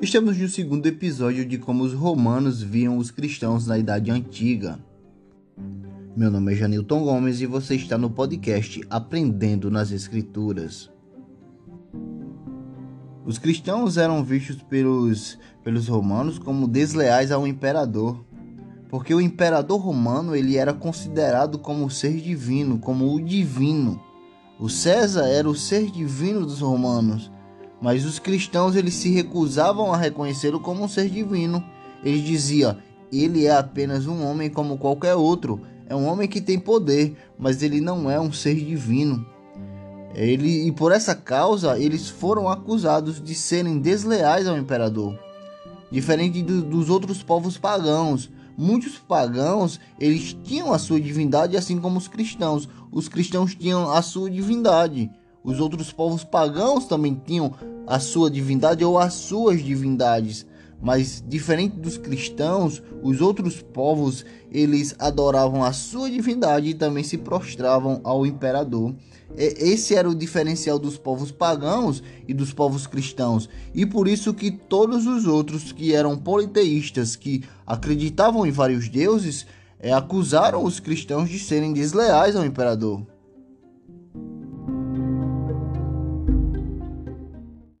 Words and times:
Estamos 0.00 0.38
no 0.38 0.48
segundo 0.48 0.86
episódio 0.86 1.44
de 1.44 1.58
como 1.58 1.82
os 1.82 1.92
romanos 1.92 2.62
viam 2.62 2.98
os 2.98 3.10
cristãos 3.10 3.66
na 3.66 3.76
Idade 3.76 4.12
Antiga. 4.12 4.78
Meu 6.16 6.30
nome 6.30 6.52
é 6.52 6.56
Janilton 6.56 7.02
Gomes 7.02 7.40
e 7.40 7.46
você 7.46 7.74
está 7.74 7.98
no 7.98 8.08
podcast 8.08 8.80
Aprendendo 8.88 9.72
nas 9.72 9.90
Escrituras. 9.90 10.88
Os 13.26 13.38
cristãos 13.38 13.96
eram 13.96 14.22
vistos 14.22 14.62
pelos, 14.62 15.36
pelos 15.64 15.88
romanos 15.88 16.38
como 16.38 16.68
desleais 16.68 17.32
ao 17.32 17.44
imperador, 17.44 18.24
porque 18.88 19.12
o 19.12 19.20
imperador 19.20 19.80
romano 19.80 20.36
ele 20.36 20.56
era 20.56 20.72
considerado 20.72 21.58
como 21.58 21.84
o 21.84 21.90
ser 21.90 22.20
divino, 22.20 22.78
como 22.78 23.12
o 23.12 23.20
divino. 23.20 24.00
O 24.60 24.68
César 24.68 25.26
era 25.26 25.50
o 25.50 25.56
ser 25.56 25.90
divino 25.90 26.46
dos 26.46 26.60
romanos 26.60 27.32
mas 27.80 28.04
os 28.04 28.18
cristãos 28.18 28.74
eles 28.74 28.94
se 28.94 29.10
recusavam 29.10 29.92
a 29.92 29.96
reconhecê-lo 29.96 30.60
como 30.60 30.84
um 30.84 30.88
ser 30.88 31.08
divino. 31.08 31.62
Eles 32.02 32.22
diziam: 32.22 32.76
ele 33.12 33.46
é 33.46 33.56
apenas 33.56 34.06
um 34.06 34.24
homem 34.24 34.50
como 34.50 34.78
qualquer 34.78 35.14
outro. 35.14 35.60
É 35.86 35.94
um 35.94 36.06
homem 36.06 36.28
que 36.28 36.40
tem 36.40 36.58
poder, 36.58 37.16
mas 37.38 37.62
ele 37.62 37.80
não 37.80 38.10
é 38.10 38.20
um 38.20 38.30
ser 38.30 38.54
divino. 38.56 39.24
Ele, 40.14 40.66
e 40.66 40.72
por 40.72 40.92
essa 40.92 41.14
causa 41.14 41.78
eles 41.78 42.08
foram 42.08 42.48
acusados 42.48 43.22
de 43.22 43.34
serem 43.34 43.78
desleais 43.78 44.46
ao 44.46 44.58
imperador. 44.58 45.18
Diferente 45.90 46.42
do, 46.42 46.62
dos 46.62 46.90
outros 46.90 47.22
povos 47.22 47.56
pagãos, 47.56 48.28
muitos 48.56 48.98
pagãos 48.98 49.80
eles 49.98 50.36
tinham 50.44 50.72
a 50.72 50.78
sua 50.78 51.00
divindade 51.00 51.56
assim 51.56 51.78
como 51.78 51.98
os 51.98 52.08
cristãos. 52.08 52.68
Os 52.90 53.08
cristãos 53.08 53.54
tinham 53.54 53.90
a 53.90 54.02
sua 54.02 54.30
divindade. 54.30 55.10
Os 55.48 55.60
outros 55.60 55.90
povos 55.90 56.24
pagãos 56.24 56.84
também 56.84 57.18
tinham 57.24 57.54
a 57.86 57.98
sua 57.98 58.30
divindade 58.30 58.84
ou 58.84 58.98
as 58.98 59.14
suas 59.14 59.64
divindades, 59.64 60.44
mas 60.78 61.24
diferente 61.26 61.74
dos 61.74 61.96
cristãos, 61.96 62.82
os 63.02 63.22
outros 63.22 63.62
povos 63.62 64.26
eles 64.52 64.94
adoravam 64.98 65.64
a 65.64 65.72
sua 65.72 66.10
divindade 66.10 66.68
e 66.68 66.74
também 66.74 67.02
se 67.02 67.16
prostravam 67.16 67.98
ao 68.04 68.26
imperador. 68.26 68.94
Esse 69.38 69.94
era 69.94 70.10
o 70.10 70.14
diferencial 70.14 70.78
dos 70.78 70.98
povos 70.98 71.32
pagãos 71.32 72.02
e 72.28 72.34
dos 72.34 72.52
povos 72.52 72.86
cristãos, 72.86 73.48
e 73.74 73.86
por 73.86 74.06
isso 74.06 74.34
que 74.34 74.50
todos 74.50 75.06
os 75.06 75.26
outros 75.26 75.72
que 75.72 75.94
eram 75.94 76.14
politeístas, 76.14 77.16
que 77.16 77.42
acreditavam 77.66 78.46
em 78.46 78.50
vários 78.50 78.86
deuses, 78.90 79.46
é, 79.80 79.94
acusaram 79.94 80.62
os 80.62 80.78
cristãos 80.78 81.30
de 81.30 81.38
serem 81.38 81.72
desleais 81.72 82.36
ao 82.36 82.44
imperador. 82.44 83.06